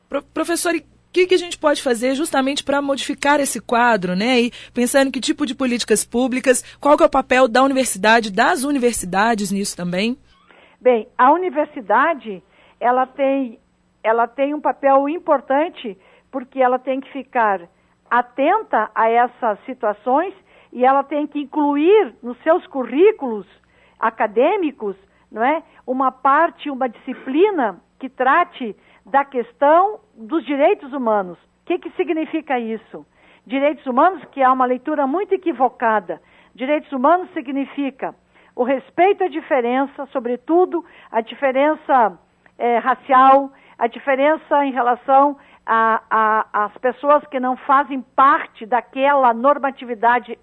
Pro, 0.09 0.23
professor, 0.23 0.75
o 0.75 0.83
que, 1.13 1.27
que, 1.27 1.35
a 1.35 1.39
gente 1.39 1.59
pode 1.59 1.83
fazer 1.83 2.15
justamente 2.15 2.63
para 2.65 2.83
modificar 2.83 3.41
esse 3.41 3.61
quadro, 3.61 4.15
né? 4.15 4.41
E 4.41 4.53
pensando 4.73 5.11
que 5.11 5.21
tipo 5.21 5.47
de 5.47 5.55
políticas 5.55 6.05
públicas, 6.05 6.63
qual 6.81 6.97
é 7.01 7.05
o 7.05 7.11
papel 7.11 7.49
da 7.49 7.63
universidade, 7.63 8.33
das 8.33 8.65
universidades 8.65 9.51
nisso 9.51 9.77
também? 9.77 10.19
Bem, 10.81 11.09
a 11.17 11.33
universidade 11.33 12.43
ela 12.81 13.07
tem, 13.07 13.59
ela 14.03 14.29
tem 14.29 14.55
um 14.55 14.61
papel 14.61 15.09
importante 15.09 15.99
porque 16.31 16.61
ela 16.61 16.79
tem 16.79 17.01
que 17.01 17.11
ficar 17.11 17.69
atenta 18.11 18.91
a 18.95 19.09
essas 19.11 19.59
situações 19.65 20.35
e 20.73 20.85
ela 20.85 21.03
tem 21.03 21.27
que 21.27 21.41
incluir 21.41 22.15
nos 22.23 22.41
seus 22.43 22.67
currículos 22.67 23.47
acadêmicos, 23.99 24.97
não 25.31 25.45
é, 25.45 25.63
uma 25.87 26.11
parte, 26.11 26.71
uma 26.71 26.89
disciplina 26.89 27.81
que 27.99 28.09
trate 28.09 28.75
da 29.05 29.25
questão 29.25 30.01
dos 30.15 30.45
direitos 30.45 30.93
humanos. 30.93 31.39
O 31.39 31.67
que, 31.67 31.79
que 31.79 31.91
significa 31.91 32.59
isso? 32.59 33.07
Direitos 33.47 33.87
humanos, 33.87 34.25
que 34.33 34.43
é 34.43 34.49
uma 34.49 34.67
leitura 34.67 35.07
muito 35.07 35.35
equivocada. 35.35 36.21
Direitos 36.55 36.91
humanos 36.93 37.31
significa 37.33 38.15
o 38.55 38.65
respeito 38.65 39.25
à 39.25 39.29
diferença, 39.29 40.07
sobretudo 40.07 40.85
a 41.11 41.21
diferença 41.21 42.19
é, 42.59 42.79
racial, 42.79 43.53
a 43.79 43.87
diferença 43.87 44.65
em 44.65 44.73
relação 44.73 45.37
às 45.65 46.77
pessoas 46.79 47.25
que 47.27 47.39
não 47.39 47.57
fazem 47.57 48.01
parte 48.17 48.67
daquela 48.67 49.33
normatividade 49.35 50.37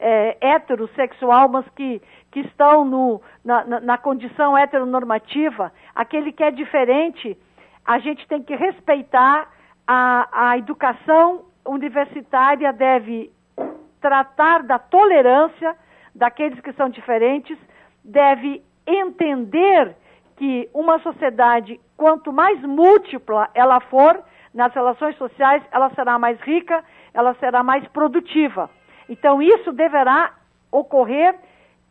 é, 0.00 0.36
heterossexual, 0.40 1.48
mas 1.48 1.68
que, 1.76 2.00
que 2.30 2.40
estão 2.40 2.84
no, 2.84 3.20
na, 3.44 3.64
na, 3.64 3.80
na 3.80 3.98
condição 3.98 4.56
heteronormativa, 4.56 5.72
aquele 5.94 6.32
que 6.32 6.44
é 6.44 6.50
diferente, 6.50 7.36
a 7.84 7.98
gente 7.98 8.26
tem 8.28 8.42
que 8.42 8.54
respeitar 8.54 9.48
a, 9.86 10.50
a 10.50 10.58
educação 10.58 11.44
universitária 11.66 12.72
deve 12.72 13.32
tratar 14.00 14.62
da 14.62 14.78
tolerância 14.78 15.76
daqueles 16.14 16.60
que 16.60 16.72
são 16.72 16.88
diferentes, 16.88 17.58
deve 18.04 18.62
entender 18.86 19.96
que 20.36 20.68
uma 20.72 20.98
sociedade, 21.00 21.78
quanto 21.96 22.32
mais 22.32 22.60
múltipla 22.62 23.50
ela 23.54 23.80
for 23.80 24.22
nas 24.54 24.72
relações 24.72 25.16
sociais, 25.16 25.62
ela 25.70 25.90
será 25.90 26.18
mais 26.18 26.40
rica, 26.40 26.82
ela 27.12 27.34
será 27.34 27.62
mais 27.62 27.86
produtiva. 27.88 28.70
Então, 29.08 29.42
isso 29.42 29.72
deverá 29.72 30.32
ocorrer 30.72 31.34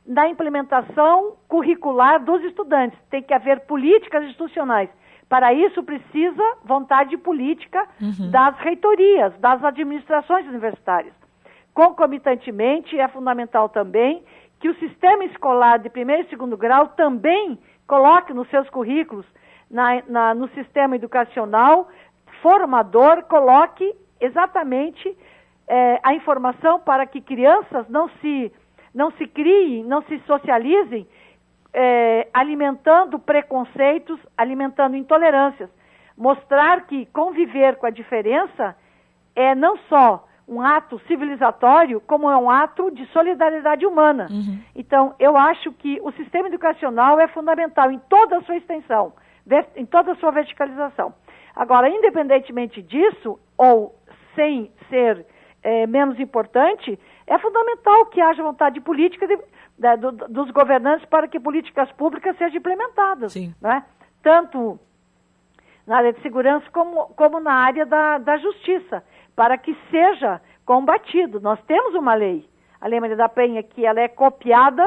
na 0.10 0.28
implementação 0.28 1.36
curricular 1.48 2.24
dos 2.24 2.44
estudantes. 2.44 2.98
Tem 3.12 3.22
que 3.22 3.34
haver 3.34 3.60
políticas 3.62 4.24
institucionais. 4.24 4.90
Para 5.30 5.54
isso, 5.54 5.84
precisa 5.84 6.44
vontade 6.66 7.16
política 7.16 7.88
uhum. 8.02 8.32
das 8.32 8.58
reitorias, 8.58 9.32
das 9.40 9.64
administrações 9.64 10.48
universitárias. 10.48 11.14
Concomitantemente, 11.72 13.00
é 13.00 13.08
fundamental 13.08 13.70
também 13.70 14.24
que 14.60 14.68
o 14.68 14.76
sistema 14.80 15.24
escolar 15.26 15.78
de 15.78 15.90
primeiro 15.90 16.24
e 16.24 16.30
segundo 16.30 16.58
grau 16.58 16.88
também 16.88 17.60
coloque 17.86 18.34
nos 18.34 18.50
seus 18.50 18.68
currículos, 18.72 19.26
na, 19.70 20.02
na, 20.08 20.34
no 20.34 20.50
sistema 20.50 20.96
educacional 20.96 21.88
formador, 22.42 23.24
coloque 23.26 23.94
exatamente 24.20 25.16
é, 25.68 26.00
a 26.02 26.16
informação 26.16 26.80
para 26.80 27.06
que 27.06 27.22
crianças 27.22 27.88
não 27.88 28.10
se, 28.22 28.52
não 29.00 29.12
se 29.12 29.26
criem, 29.28 29.82
não 29.86 30.02
se 30.02 30.20
socializem, 30.28 31.08
é, 31.74 32.28
alimentando 32.34 33.18
preconceitos, 33.18 34.20
alimentando 34.38 34.98
intolerâncias. 34.98 35.70
Mostrar 36.18 36.86
que 36.86 37.06
conviver 37.06 37.78
com 37.78 37.86
a 37.86 37.90
diferença 37.90 38.76
é 39.34 39.56
não 39.56 39.78
só 39.88 40.28
um 40.46 40.62
ato 40.62 41.00
civilizatório, 41.08 42.02
como 42.02 42.30
é 42.30 42.36
um 42.36 42.50
ato 42.50 42.92
de 42.92 43.06
solidariedade 43.14 43.86
humana. 43.86 44.28
Uhum. 44.30 44.60
Então, 44.76 45.16
eu 45.18 45.38
acho 45.38 45.72
que 45.74 45.98
o 46.02 46.12
sistema 46.12 46.50
educacional 46.50 47.22
é 47.22 47.28
fundamental 47.30 47.90
em 47.90 48.00
toda 48.10 48.40
a 48.40 48.42
sua 48.42 48.58
extensão, 48.58 49.14
em 49.78 49.86
toda 49.86 50.12
a 50.12 50.16
sua 50.16 50.32
verticalização. 50.32 51.14
Agora, 51.56 51.88
independentemente 51.88 52.82
disso, 52.82 53.40
ou 53.58 53.96
sem 54.36 54.70
ser 54.90 55.26
é, 55.64 55.88
menos 55.88 56.20
importante, 56.20 57.00
é 57.30 57.38
fundamental 57.38 58.08
que 58.08 58.20
haja 58.20 58.42
vontade 58.42 58.82
política 58.82 59.28
de, 59.28 59.38
de, 59.78 59.98
do, 59.98 60.12
dos 60.12 60.50
governantes 60.50 61.06
para 61.06 61.28
que 61.28 61.40
políticas 61.40 61.90
públicas 61.92 62.36
sejam 62.38 62.58
implementadas. 62.58 63.34
Sim. 63.34 63.54
Né? 63.62 63.86
Tanto 64.24 64.80
na 65.86 65.98
área 65.98 66.12
de 66.12 66.22
segurança 66.22 66.66
como, 66.72 67.06
como 67.10 67.40
na 67.40 67.54
área 67.54 67.86
da, 67.86 68.18
da 68.18 68.38
justiça 68.38 69.04
para 69.36 69.60
que 69.60 69.78
seja 69.92 70.42
combatido. 70.66 71.40
Nós 71.40 71.62
temos 71.64 71.94
uma 71.94 72.16
lei, 72.16 72.50
a 72.82 72.88
Lei 72.88 73.00
Maria 73.00 73.16
da 73.16 73.30
Penha, 73.30 73.62
que 73.62 73.86
ela 73.86 74.00
é 74.00 74.08
copiada 74.08 74.84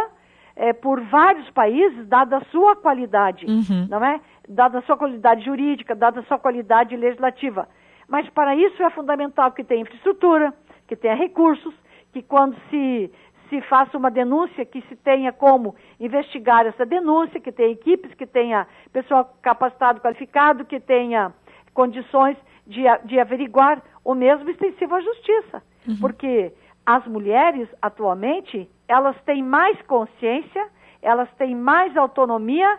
é, 0.57 0.73
por 0.73 1.01
vários 1.01 1.49
países, 1.51 2.09
dada 2.09 2.39
a 2.39 2.45
sua 2.47 2.75
qualidade, 2.75 3.47
uhum. 3.47 3.87
não 3.89 4.05
é? 4.05 4.21
Dada 4.49 4.81
a 4.81 4.83
sua 4.83 4.97
qualidade 4.97 5.45
jurídica, 5.45 5.95
dada 5.95 6.21
a 6.21 6.23
sua 6.25 6.41
qualidade 6.41 6.97
legislativa. 6.97 7.69
Mas 8.09 8.29
para 8.31 8.57
isso 8.57 8.83
é 8.83 8.91
fundamental 8.91 9.53
que 9.53 9.63
tenha 9.63 9.83
infraestrutura, 9.83 10.53
que 10.89 10.97
tenha 10.97 11.15
recursos, 11.15 11.73
que 12.13 12.23
quando 12.23 12.57
se, 12.71 13.11
se 13.49 13.61
faça 13.63 13.97
uma 13.97 14.11
denúncia, 14.11 14.65
que 14.65 14.83
se 14.83 14.97
tenha 14.97 15.33
como 15.33 15.75
investigar 15.99 16.67
essa 16.67 16.85
denúncia, 16.85 17.41
que 17.41 17.53
tenha 17.53 17.71
equipes, 17.71 18.15
que 18.15 18.27
tenha 18.27 18.67
pessoal 18.93 19.35
capacitado, 19.43 20.01
qualificado, 20.01 20.65
que 20.65 20.79
tenha 20.79 21.33
condições 21.75 22.37
de, 22.67 22.83
de 23.05 23.19
averiguar 23.19 23.83
o 24.05 24.15
mesmo 24.15 24.49
extensivo 24.51 24.95
à 24.95 25.01
justiça. 25.01 25.63
Uhum. 25.87 25.97
Porque 26.01 26.53
as 26.85 27.07
mulheres, 27.07 27.69
atualmente, 27.81 28.69
elas 28.89 29.17
têm 29.23 29.43
mais 29.43 29.81
consciência, 29.83 30.69
elas 31.01 31.31
têm 31.35 31.55
mais 31.55 31.97
autonomia 31.97 32.79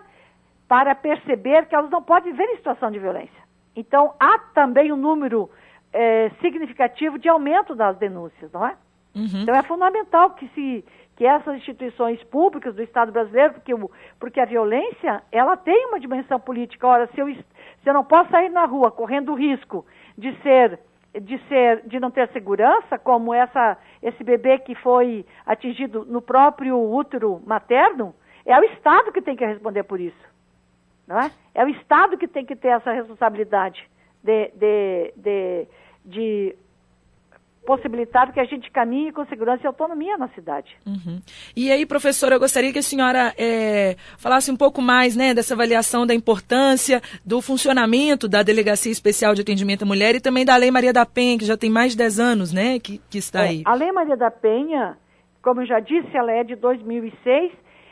para 0.68 0.96
perceber 0.96 1.66
que 1.68 1.76
elas 1.76 1.90
não 1.90 2.02
podem 2.02 2.32
viver 2.32 2.46
em 2.46 2.58
situação 2.58 2.92
de 2.92 3.00
violência. 3.00 3.44
Então, 3.76 4.14
há 4.20 4.38
também 4.54 4.92
um 4.92 4.96
número 4.96 5.50
é, 5.92 6.30
significativo 6.42 7.18
de 7.18 7.30
aumento 7.30 7.76
das 7.76 7.98
denúncias, 7.98 8.52
não 8.52 8.66
é? 8.66 8.76
Uhum. 9.16 9.44
Então, 9.44 9.56
é 9.56 9.64
fundamental 9.64 10.32
que 10.32 10.48
se 10.50 10.84
que 11.16 11.26
essas 11.26 11.58
instituições 11.58 12.22
públicas 12.24 12.74
do 12.76 12.82
Estado 12.82 13.12
brasileiro, 13.12 13.54
porque, 13.54 13.74
o, 13.74 13.92
porque 14.20 14.40
a 14.40 14.46
violência, 14.46 15.22
ela 15.32 15.56
tem 15.56 15.86
uma 15.88 16.00
dimensão 16.00 16.40
política. 16.40 16.88
Ora, 16.88 17.08
se 17.14 17.20
eu, 17.20 17.28
se 17.28 17.44
eu 17.86 17.94
não 17.94 18.04
posso 18.04 18.32
sair 18.32 18.50
na 18.50 18.66
rua 18.66 18.92
correndo 18.92 19.32
o 19.32 19.36
risco 19.36 19.86
de 20.18 20.36
ser 20.42 20.80
de 21.22 21.38
ser 21.48 21.88
de 21.88 22.00
não 22.00 22.10
ter 22.10 22.28
segurança, 22.30 22.98
como 22.98 23.34
essa 23.34 23.78
esse 24.02 24.24
bebê 24.24 24.58
que 24.58 24.74
foi 24.74 25.24
atingido 25.46 26.04
no 26.06 26.24
próprio 26.24 26.76
útero 26.76 27.40
materno, 27.46 28.16
é 28.44 28.60
o 28.60 28.64
Estado 28.64 29.12
que 29.12 29.22
tem 29.22 29.36
que 29.36 29.46
responder 29.46 29.84
por 29.84 30.00
isso, 30.00 30.28
não 31.08 31.20
é? 31.20 31.30
É 31.54 31.64
o 31.64 31.70
Estado 31.70 32.18
que 32.18 32.28
tem 32.28 32.44
que 32.44 32.56
ter 32.56 32.70
essa 32.70 32.92
responsabilidade 32.92 33.88
de, 34.24 34.52
de, 34.56 35.14
de, 35.16 35.68
de 36.04 36.56
possibilitar 37.66 38.32
que 38.34 38.40
a 38.40 38.46
gente 38.46 38.70
caminhe 38.72 39.12
com 39.12 39.26
segurança 39.26 39.64
e 39.64 39.68
autonomia 39.68 40.18
na 40.18 40.28
cidade. 40.30 40.76
Uhum. 40.86 41.20
E 41.56 41.72
aí, 41.72 41.86
professora, 41.86 42.36
eu 42.36 42.40
gostaria 42.40 42.72
que 42.72 42.80
a 42.80 42.84
senhora 42.84 43.34
é, 43.38 43.96
falasse 44.18 44.52
um 44.52 44.58
pouco 44.58 44.82
mais 44.82 45.16
né, 45.16 45.34
dessa 45.34 45.54
avaliação 45.54 46.06
da 46.06 46.14
importância 46.14 47.02
do 47.26 47.42
funcionamento 47.42 48.28
da 48.28 48.44
Delegacia 48.44 48.92
Especial 48.92 49.34
de 49.34 49.42
Atendimento 49.42 49.84
à 49.84 49.86
Mulher 49.86 50.16
e 50.16 50.22
também 50.22 50.46
da 50.46 50.56
Lei 50.56 50.72
Maria 50.72 50.94
da 50.94 51.06
Penha, 51.06 51.38
que 51.38 51.46
já 51.46 51.58
tem 51.58 51.70
mais 51.70 51.94
de 51.94 51.98
10 51.98 52.20
anos 52.20 52.54
né, 52.54 52.80
que, 52.80 53.00
que 53.10 53.18
está 53.18 53.44
é, 53.44 53.50
aí. 53.50 53.62
A 53.66 53.74
Lei 53.74 53.92
Maria 53.92 54.18
da 54.18 54.30
Penha, 54.30 54.98
como 55.42 55.62
eu 55.62 55.66
já 55.66 55.80
disse, 55.80 56.16
ela 56.16 56.32
é 56.32 56.44
de 56.44 56.56
2006. 56.56 57.52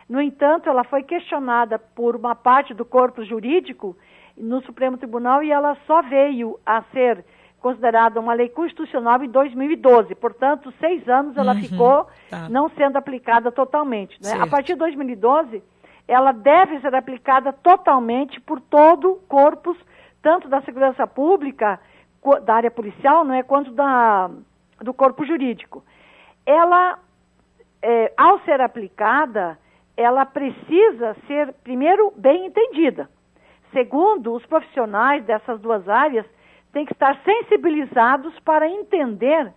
No 0.09 0.21
entanto, 0.21 0.69
ela 0.69 0.83
foi 0.83 1.03
questionada 1.03 1.79
por 1.79 2.15
uma 2.17 2.35
parte 2.35 2.73
do 2.73 2.83
corpo 2.83 3.23
jurídico 3.23 3.95
no 4.37 4.61
Supremo 4.63 4.97
Tribunal 4.97 5.41
e 5.43 5.51
ela 5.51 5.77
só 5.87 6.01
veio 6.01 6.59
a 6.65 6.81
ser 6.91 7.23
considerada 7.61 8.19
uma 8.19 8.33
lei 8.33 8.49
constitucional 8.49 9.23
em 9.23 9.29
2012. 9.29 10.15
Portanto, 10.15 10.73
seis 10.79 11.07
anos 11.07 11.37
ela 11.37 11.53
uhum, 11.53 11.61
ficou 11.61 12.07
tá. 12.29 12.49
não 12.49 12.69
sendo 12.69 12.97
aplicada 12.97 13.51
totalmente. 13.51 14.17
Né? 14.21 14.33
A 14.41 14.47
partir 14.47 14.73
de 14.73 14.79
2012, 14.79 15.63
ela 16.07 16.31
deve 16.31 16.79
ser 16.81 16.93
aplicada 16.95 17.53
totalmente 17.53 18.41
por 18.41 18.59
todo 18.59 19.11
o 19.11 19.15
corpus, 19.27 19.77
tanto 20.21 20.49
da 20.49 20.61
segurança 20.61 21.05
pública, 21.05 21.79
da 22.43 22.55
área 22.55 22.71
policial, 22.71 23.23
não 23.23 23.33
é, 23.33 23.43
quanto 23.43 23.71
da, 23.71 24.29
do 24.81 24.93
corpo 24.93 25.25
jurídico. 25.25 25.83
Ela, 26.45 26.97
é, 27.81 28.11
ao 28.17 28.39
ser 28.41 28.59
aplicada, 28.59 29.57
ela 29.95 30.25
precisa 30.25 31.15
ser, 31.27 31.53
primeiro, 31.63 32.11
bem 32.17 32.47
entendida. 32.47 33.09
Segundo, 33.71 34.33
os 34.33 34.45
profissionais 34.47 35.23
dessas 35.25 35.59
duas 35.61 35.87
áreas 35.87 36.25
têm 36.73 36.85
que 36.85 36.93
estar 36.93 37.19
sensibilizados 37.23 38.37
para 38.39 38.67
entender 38.67 39.51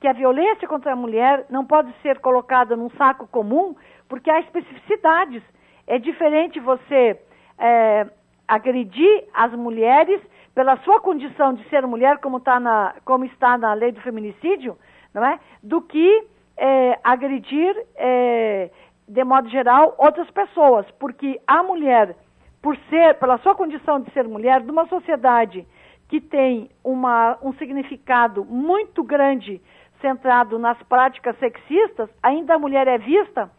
que 0.00 0.08
a 0.08 0.12
violência 0.12 0.68
contra 0.68 0.92
a 0.92 0.96
mulher 0.96 1.46
não 1.48 1.64
pode 1.64 1.92
ser 2.02 2.18
colocada 2.18 2.76
num 2.76 2.90
saco 2.90 3.26
comum, 3.26 3.74
porque 4.08 4.30
há 4.30 4.40
especificidades. 4.40 5.42
É 5.86 5.98
diferente 5.98 6.60
você 6.60 7.18
é, 7.58 8.06
agredir 8.46 9.24
as 9.32 9.52
mulheres 9.52 10.20
pela 10.54 10.76
sua 10.78 11.00
condição 11.00 11.54
de 11.54 11.66
ser 11.68 11.86
mulher, 11.86 12.18
como, 12.18 12.38
tá 12.38 12.60
na, 12.60 12.94
como 13.04 13.24
está 13.24 13.58
na 13.58 13.72
lei 13.74 13.92
do 13.92 14.00
feminicídio, 14.02 14.78
não 15.12 15.24
é? 15.24 15.40
do 15.62 15.80
que 15.80 16.26
é, 16.56 16.98
agredir, 17.02 17.74
é, 17.96 18.70
de 19.08 19.24
modo 19.24 19.48
geral, 19.48 19.94
outras 19.98 20.30
pessoas. 20.30 20.86
Porque 20.98 21.40
a 21.46 21.62
mulher, 21.62 22.14
por 22.62 22.76
ser, 22.88 23.14
pela 23.14 23.38
sua 23.38 23.54
condição 23.54 24.00
de 24.00 24.10
ser 24.12 24.28
mulher, 24.28 24.60
de 24.60 24.70
uma 24.70 24.86
sociedade 24.86 25.66
que 26.14 26.20
tem 26.20 26.70
uma, 26.84 27.36
um 27.42 27.52
significado 27.54 28.44
muito 28.44 29.02
grande 29.02 29.60
centrado 30.00 30.60
nas 30.60 30.80
práticas 30.84 31.36
sexistas, 31.40 32.08
ainda 32.22 32.54
a 32.54 32.58
mulher 32.58 32.86
é 32.86 32.98
vista 32.98 33.50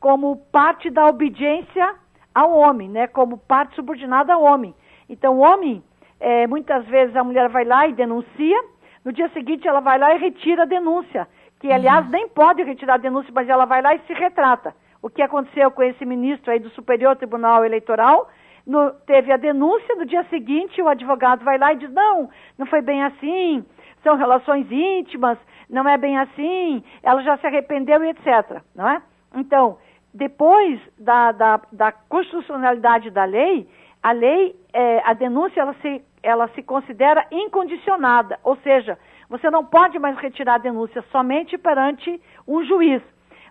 como 0.00 0.36
parte 0.50 0.90
da 0.90 1.06
obediência 1.06 1.94
ao 2.34 2.50
homem, 2.50 2.88
né? 2.88 3.06
como 3.06 3.38
parte 3.38 3.76
subordinada 3.76 4.34
ao 4.34 4.42
homem. 4.42 4.74
Então, 5.08 5.38
o 5.38 5.38
homem, 5.38 5.84
é, 6.18 6.48
muitas 6.48 6.84
vezes 6.86 7.14
a 7.14 7.22
mulher 7.22 7.48
vai 7.48 7.64
lá 7.64 7.86
e 7.86 7.92
denuncia, 7.92 8.60
no 9.04 9.12
dia 9.12 9.28
seguinte 9.28 9.68
ela 9.68 9.78
vai 9.78 9.96
lá 9.96 10.12
e 10.12 10.18
retira 10.18 10.64
a 10.64 10.66
denúncia, 10.66 11.28
que 11.60 11.70
aliás 11.70 12.06
uhum. 12.06 12.10
nem 12.10 12.28
pode 12.28 12.60
retirar 12.64 12.94
a 12.94 13.04
denúncia, 13.06 13.30
mas 13.32 13.48
ela 13.48 13.66
vai 13.66 13.82
lá 13.82 13.94
e 13.94 14.00
se 14.00 14.12
retrata. 14.14 14.74
O 15.00 15.08
que 15.08 15.22
aconteceu 15.22 15.70
com 15.70 15.84
esse 15.84 16.04
ministro 16.04 16.50
aí 16.50 16.58
do 16.58 16.70
Superior 16.70 17.14
Tribunal 17.14 17.64
Eleitoral, 17.64 18.28
no, 18.70 18.92
teve 19.04 19.32
a 19.32 19.36
denúncia, 19.36 19.96
no 19.96 20.06
dia 20.06 20.22
seguinte 20.30 20.80
o 20.80 20.88
advogado 20.88 21.44
vai 21.44 21.58
lá 21.58 21.72
e 21.72 21.76
diz, 21.76 21.90
não, 21.92 22.30
não 22.56 22.66
foi 22.66 22.80
bem 22.80 23.02
assim, 23.02 23.64
são 24.04 24.16
relações 24.16 24.70
íntimas, 24.70 25.36
não 25.68 25.88
é 25.88 25.98
bem 25.98 26.16
assim, 26.16 26.82
ela 27.02 27.20
já 27.22 27.36
se 27.36 27.46
arrependeu 27.46 28.04
e 28.04 28.10
etc. 28.10 28.62
Não 28.74 28.88
é? 28.88 29.02
Então, 29.34 29.76
depois 30.14 30.80
da, 30.96 31.32
da, 31.32 31.60
da 31.72 31.90
constitucionalidade 31.90 33.10
da 33.10 33.24
lei, 33.24 33.68
a 34.00 34.12
lei, 34.12 34.54
é, 34.72 35.02
a 35.04 35.14
denúncia, 35.14 35.60
ela 35.60 35.74
se, 35.82 36.02
ela 36.22 36.48
se 36.48 36.62
considera 36.62 37.26
incondicionada, 37.32 38.38
ou 38.44 38.56
seja, 38.58 38.96
você 39.28 39.50
não 39.50 39.64
pode 39.64 39.98
mais 39.98 40.16
retirar 40.16 40.54
a 40.54 40.58
denúncia 40.58 41.02
somente 41.10 41.58
perante 41.58 42.20
um 42.46 42.64
juiz. 42.64 43.02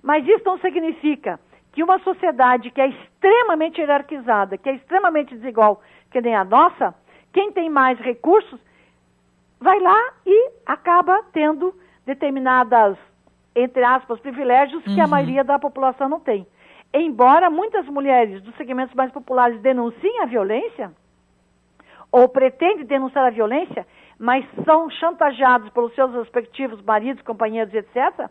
Mas 0.01 0.25
isso 0.25 0.43
não 0.45 0.57
significa 0.59 1.39
que 1.71 1.83
uma 1.83 1.99
sociedade 1.99 2.71
que 2.71 2.81
é 2.81 2.87
extremamente 2.87 3.79
hierarquizada, 3.79 4.57
que 4.57 4.69
é 4.69 4.75
extremamente 4.75 5.35
desigual, 5.35 5.81
que 6.11 6.21
nem 6.21 6.35
a 6.35 6.43
nossa, 6.43 6.95
quem 7.31 7.51
tem 7.51 7.69
mais 7.69 7.99
recursos, 7.99 8.59
vai 9.59 9.79
lá 9.79 10.13
e 10.25 10.51
acaba 10.65 11.23
tendo 11.31 11.73
determinadas, 12.05 12.97
entre 13.55 13.83
aspas, 13.83 14.19
privilégios 14.19 14.83
que 14.83 14.99
a 14.99 15.03
uhum. 15.03 15.09
maioria 15.09 15.43
da 15.43 15.59
população 15.59 16.09
não 16.09 16.19
tem. 16.19 16.47
Embora 16.93 17.49
muitas 17.49 17.85
mulheres 17.85 18.41
dos 18.41 18.55
segmentos 18.55 18.95
mais 18.95 19.11
populares 19.11 19.61
denunciem 19.61 20.21
a 20.21 20.25
violência, 20.25 20.91
ou 22.11 22.27
pretendem 22.27 22.85
denunciar 22.85 23.27
a 23.27 23.29
violência, 23.29 23.85
mas 24.17 24.45
são 24.65 24.89
chantageados 24.89 25.69
pelos 25.69 25.93
seus 25.93 26.13
respectivos 26.15 26.81
maridos, 26.81 27.21
companheiros, 27.23 27.73
etc., 27.73 28.27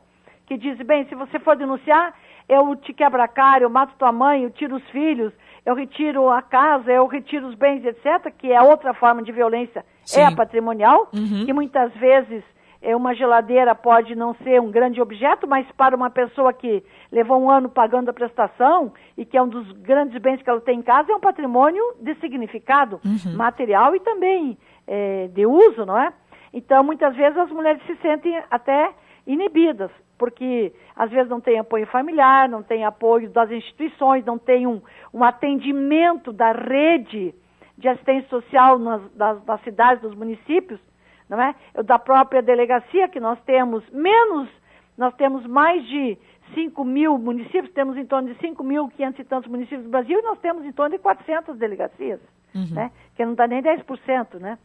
que 0.47 0.57
dizem, 0.57 0.85
bem, 0.85 1.07
se 1.07 1.15
você 1.15 1.39
for 1.39 1.57
denunciar, 1.57 2.15
eu 2.49 2.75
te 2.77 2.93
quebro 2.93 3.21
a 3.21 3.29
cara, 3.29 3.65
eu 3.65 3.71
mato 3.71 3.95
tua 3.99 4.13
mãe, 4.13 4.43
eu 4.43 4.51
tiro 4.51 4.77
os 4.77 4.91
filhos, 4.91 5.33
eu 5.67 5.75
retiro 5.75 6.31
a 6.31 6.41
casa, 6.41 6.91
eu 6.91 7.07
retiro 7.07 7.47
os 7.47 7.55
bens, 7.55 7.85
etc., 7.85 8.33
que 8.37 8.51
é 8.51 8.61
outra 8.63 8.95
forma 8.95 9.23
de 9.23 9.31
violência, 9.31 9.85
Sim. 10.05 10.21
é 10.21 10.27
a 10.27 10.33
patrimonial, 10.33 11.09
uhum. 11.13 11.45
que 11.45 11.53
muitas 11.53 11.93
vezes 11.95 12.43
é, 12.81 12.95
uma 12.97 13.15
geladeira 13.15 13.75
pode 13.75 14.15
não 14.15 14.35
ser 14.37 14.61
um 14.61 14.71
grande 14.71 15.01
objeto, 15.01 15.47
mas 15.47 15.67
para 15.73 15.95
uma 15.95 16.11
pessoa 16.11 16.53
que 16.53 16.83
levou 17.13 17.39
um 17.43 17.51
ano 17.51 17.69
pagando 17.69 18.09
a 18.09 18.15
prestação 18.15 18.93
e 19.17 19.25
que 19.25 19.37
é 19.37 19.43
um 19.43 19.49
dos 19.49 19.71
grandes 19.73 20.21
bens 20.21 20.41
que 20.41 20.49
ela 20.49 20.61
tem 20.61 20.79
em 20.79 20.83
casa, 20.83 21.13
é 21.13 21.17
um 21.17 21.21
patrimônio 21.21 21.83
de 22.01 22.15
significado 22.17 23.01
uhum. 23.05 23.37
material 23.37 23.95
e 23.95 24.01
também 24.01 24.57
é, 24.87 25.29
de 25.29 25.45
uso, 25.45 25.85
não 25.85 25.99
é? 25.99 26.13
Então, 26.53 26.83
muitas 26.83 27.15
vezes 27.15 27.37
as 27.37 27.51
mulheres 27.51 27.83
se 27.87 27.95
sentem 27.97 28.41
até 28.51 28.91
inibidas, 29.29 29.91
porque 30.17 30.73
às 30.97 31.11
vezes 31.11 31.29
não 31.29 31.41
tem 31.41 31.59
apoio 31.59 31.87
familiar, 31.87 32.49
não 32.49 32.63
tem 32.63 32.85
apoio 32.85 33.31
das 33.31 33.51
instituições, 33.51 34.25
não 34.25 34.39
tem 34.39 34.67
um, 34.67 34.81
um 35.13 35.23
atendimento 35.23 36.33
da 36.33 36.51
rede 36.51 37.35
de 37.77 37.89
assistência 37.89 38.29
social 38.31 38.79
nas, 38.79 39.03
das, 39.13 39.45
das 39.45 39.63
cidades, 39.63 40.03
dos 40.03 40.15
municípios, 40.15 40.81
não 41.29 41.41
é? 41.41 41.55
Da 41.85 41.99
própria 41.99 42.43
delegacia 42.43 43.09
que 43.09 43.21
nós 43.21 43.39
temos 43.43 43.89
menos, 43.91 44.49
nós 44.97 45.15
temos 45.15 45.47
mais 45.47 45.87
de 45.87 46.19
5 46.55 46.83
mil 46.85 47.19
municípios, 47.19 47.71
temos 47.75 47.97
em 47.99 48.07
torno 48.07 48.33
de 48.33 48.41
5 48.41 48.65
mil, 48.65 48.89
500 48.89 49.21
e 49.21 49.25
tantos 49.25 49.51
municípios 49.51 49.85
do 49.85 49.91
Brasil, 49.91 50.19
e 50.19 50.23
nós 50.23 50.39
temos 50.41 50.65
em 50.65 50.73
torno 50.73 50.97
de 50.97 51.03
400 51.03 51.57
delegacias, 51.59 52.19
uhum. 52.55 52.75
né? 52.75 52.91
Que 53.15 53.25
não 53.27 53.35
dá 53.35 53.47
nem 53.47 53.63
10%, 53.63 54.41
né? 54.41 54.59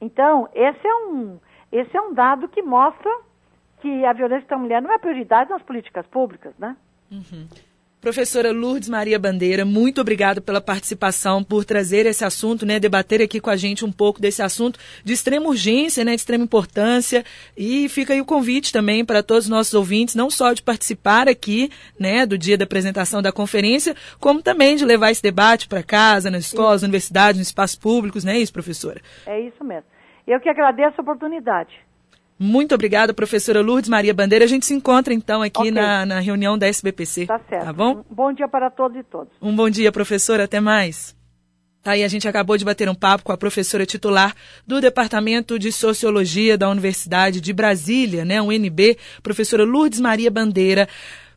Então, 0.00 0.48
esse 0.54 0.84
é 0.86 0.94
um, 0.94 1.38
esse 1.70 1.94
é 1.94 2.00
um 2.00 2.14
dado 2.14 2.48
que 2.48 2.62
mostra 2.62 3.10
que 3.80 4.04
a 4.04 4.12
violência 4.12 4.42
contra 4.42 4.56
a 4.56 4.60
mulher 4.60 4.82
não 4.82 4.92
é 4.92 4.98
prioridade 4.98 5.50
nas 5.50 5.62
políticas 5.62 6.06
públicas, 6.06 6.52
né? 6.58 6.76
Uhum. 7.10 7.46
Professora 8.00 8.50
Lourdes 8.50 8.88
Maria 8.88 9.18
Bandeira, 9.18 9.62
muito 9.62 10.00
obrigada 10.00 10.40
pela 10.40 10.58
participação, 10.58 11.44
por 11.44 11.66
trazer 11.66 12.06
esse 12.06 12.24
assunto, 12.24 12.64
né, 12.64 12.80
debater 12.80 13.20
aqui 13.20 13.38
com 13.38 13.50
a 13.50 13.56
gente 13.56 13.84
um 13.84 13.92
pouco 13.92 14.18
desse 14.18 14.40
assunto 14.40 14.80
de 15.04 15.12
extrema 15.12 15.46
urgência, 15.46 16.02
né, 16.02 16.12
de 16.12 16.16
extrema 16.16 16.42
importância. 16.42 17.22
E 17.54 17.90
fica 17.90 18.14
aí 18.14 18.20
o 18.20 18.24
convite 18.24 18.72
também 18.72 19.04
para 19.04 19.22
todos 19.22 19.44
os 19.44 19.50
nossos 19.50 19.74
ouvintes, 19.74 20.14
não 20.14 20.30
só 20.30 20.54
de 20.54 20.62
participar 20.62 21.28
aqui, 21.28 21.70
né, 21.98 22.24
do 22.24 22.38
dia 22.38 22.56
da 22.56 22.64
apresentação 22.64 23.20
da 23.20 23.30
conferência, 23.30 23.94
como 24.18 24.40
também 24.40 24.76
de 24.76 24.84
levar 24.86 25.10
esse 25.10 25.22
debate 25.22 25.68
para 25.68 25.82
casa, 25.82 26.30
nas 26.30 26.46
escolas, 26.46 26.76
isso. 26.76 26.86
universidades, 26.86 27.38
nos 27.38 27.48
espaços 27.48 27.76
públicos, 27.76 28.24
não 28.24 28.32
é 28.32 28.38
isso, 28.38 28.52
professora? 28.52 29.02
É 29.26 29.38
isso 29.40 29.62
mesmo. 29.62 29.84
Eu 30.26 30.40
que 30.40 30.48
agradeço 30.48 30.94
a 30.96 31.02
oportunidade. 31.02 31.89
Muito 32.42 32.74
obrigada, 32.74 33.12
professora 33.12 33.60
Lourdes 33.60 33.90
Maria 33.90 34.14
Bandeira. 34.14 34.46
A 34.46 34.48
gente 34.48 34.64
se 34.64 34.72
encontra 34.72 35.12
então 35.12 35.42
aqui 35.42 35.60
okay. 35.60 35.70
na, 35.70 36.06
na 36.06 36.20
reunião 36.20 36.56
da 36.56 36.66
SBPC. 36.66 37.26
Tá 37.26 37.38
certo. 37.46 37.66
Tá 37.66 37.72
bom? 37.74 38.02
Um 38.10 38.14
bom 38.14 38.32
dia 38.32 38.48
para 38.48 38.70
todos 38.70 38.96
e 38.96 39.02
todas. 39.02 39.28
Um 39.42 39.54
bom 39.54 39.68
dia, 39.68 39.92
professora. 39.92 40.44
Até 40.44 40.58
mais. 40.58 41.14
Tá 41.82 41.92
aí, 41.92 42.02
a 42.02 42.08
gente 42.08 42.26
acabou 42.26 42.56
de 42.56 42.64
bater 42.64 42.88
um 42.88 42.94
papo 42.94 43.24
com 43.24 43.32
a 43.32 43.36
professora 43.36 43.84
titular 43.84 44.34
do 44.66 44.80
Departamento 44.80 45.58
de 45.58 45.70
Sociologia 45.70 46.56
da 46.56 46.70
Universidade 46.70 47.42
de 47.42 47.52
Brasília, 47.52 48.24
né, 48.24 48.40
UNB, 48.40 48.98
professora 49.22 49.64
Lourdes 49.64 50.00
Maria 50.00 50.30
Bandeira 50.30 50.88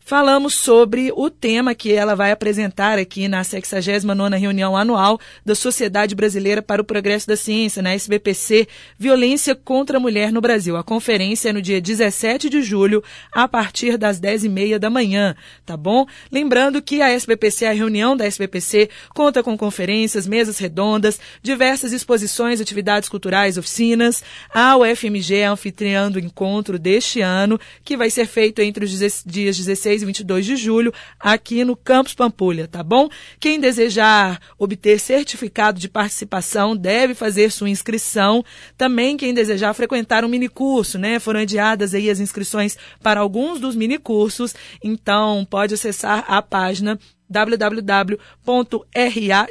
falamos 0.06 0.54
sobre 0.54 1.12
o 1.16 1.30
tema 1.30 1.74
que 1.74 1.94
ela 1.94 2.16
vai 2.16 2.32
apresentar 2.32 3.00
aqui 3.00 3.28
na 3.28 3.42
69ª 3.42 4.38
reunião 4.38 4.76
anual 4.76 5.20
da 5.46 5.56
Sociedade 5.56 6.14
Brasileira 6.14 6.62
para 6.62 6.82
o 6.82 6.86
Progresso 6.86 7.28
da 7.28 7.38
Ciência, 7.38 7.82
na 7.82 7.94
SBPC, 7.94 8.68
Violência 8.98 9.56
contra 9.56 9.98
a 9.98 10.00
Mulher 10.00 10.32
no 10.32 10.42
Brasil. 10.42 10.76
A 10.76 10.84
conferência 10.84 11.50
é 11.50 11.54
no 11.54 11.62
dia 11.62 11.80
17 11.80 12.50
de 12.50 12.62
julho, 12.62 13.04
a 13.32 13.48
partir 13.48 13.98
das 13.98 14.20
10h30 14.20 14.78
da 14.78 14.90
manhã, 14.90 15.36
tá 15.66 15.78
bom? 15.78 16.06
Lembrando 16.32 16.82
que 16.82 17.02
a 17.02 17.10
SBPC, 17.10 17.66
a 17.66 17.74
reunião 17.74 18.16
da 18.16 18.26
SBPC, 18.26 18.90
conta 19.14 19.42
com 19.42 19.58
conferências, 19.58 20.28
mesas 20.28 20.58
redondas, 20.58 21.20
diversas 21.42 21.94
exposições, 21.94 22.60
atividades 22.60 23.08
culturais, 23.08 23.58
oficinas. 23.58 24.24
A 24.54 24.76
UFMG 24.78 25.36
é 25.38 25.46
anfitriã 25.46 26.12
do 26.12 26.20
encontro 26.20 26.78
deste 26.78 27.22
ano, 27.22 27.60
que 27.84 27.96
vai 27.96 28.10
ser 28.10 28.28
feito 28.28 28.62
entre 28.62 28.84
os 28.86 28.92
dias 29.26 29.58
16 29.58 29.93
23 29.93 29.93
e 30.02 30.06
22 30.06 30.46
de 30.46 30.56
julho, 30.56 30.94
aqui 31.20 31.64
no 31.64 31.76
Campus 31.76 32.14
Pampulha, 32.14 32.68
tá 32.68 32.82
bom? 32.82 33.10
Quem 33.40 33.60
desejar 33.60 34.40
obter 34.58 35.00
certificado 35.00 35.80
de 35.80 35.88
participação 35.88 36.76
deve 36.76 37.14
fazer 37.14 37.52
sua 37.52 37.70
inscrição. 37.70 38.44
Também 38.78 39.18
quem 39.18 39.34
desejar 39.34 39.74
frequentar 39.74 40.26
um 40.26 40.30
minicurso, 40.30 40.98
né? 40.98 41.20
Foram 41.20 41.42
adiadas 41.42 41.94
aí 41.94 42.10
as 42.10 42.20
inscrições 42.20 42.78
para 43.02 43.20
alguns 43.20 43.60
dos 43.60 43.76
minicursos, 43.76 44.56
então 44.84 45.46
pode 45.50 45.74
acessar 45.74 46.26
a 46.28 46.42
página 46.42 47.00
www.ra 47.30 48.18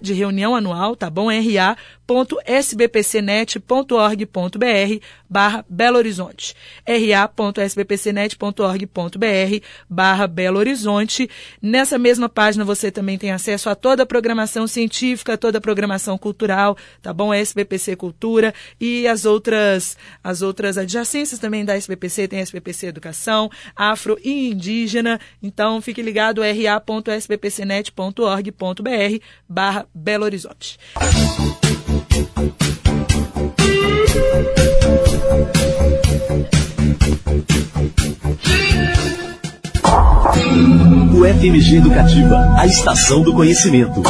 de 0.01 0.13
reunião 0.13 0.55
anual, 0.55 0.95
tá 0.95 1.11
bom? 1.11 1.29
ra 1.29 1.77
ra.sbpcnet.org.br 2.09 5.05
barra 5.29 5.65
Belo 5.69 5.99
Horizonte. 5.99 6.55
ra.sbpcnet.org.br 6.87 9.67
barra 9.89 10.27
Belo 10.27 10.59
Horizonte. 10.59 11.31
Nessa 11.61 11.99
mesma 11.99 12.29
página 12.29 12.65
você 12.65 12.91
também 12.91 13.17
tem 13.17 13.31
acesso 13.33 13.71
a 13.71 13.75
toda 13.75 14.03
a 14.03 14.07
programação 14.07 14.67
científica, 14.67 15.39
toda 15.39 15.59
a 15.59 15.61
programação 15.61 16.19
cultural, 16.19 16.77
tá 17.01 17.13
bom? 17.13 17.33
SBPC 17.33 17.95
Cultura 17.97 18.53
e 18.81 19.07
as 19.07 19.25
outras, 19.25 19.97
as 20.23 20.43
outras 20.43 20.77
adjacências 20.77 21.41
também 21.41 21.65
da 21.65 21.77
SBPC, 21.77 22.29
tem 22.29 22.41
SBPC 22.41 22.89
Educação, 22.89 23.51
Afro 23.75 24.19
e 24.23 24.51
Indígena. 24.51 25.19
Então 25.43 25.81
fique 25.81 26.03
ligado 26.03 26.43
ra.sbpcnet.org.br 26.43 29.25
barra 29.49 29.87
Belo 29.95 30.25
Horizonte. 30.25 30.79
O 41.15 41.25
FMG 41.25 41.77
Educativa, 41.77 42.55
a 42.59 42.67
estação 42.67 43.23
do 43.23 43.33
conhecimento. 43.33 44.03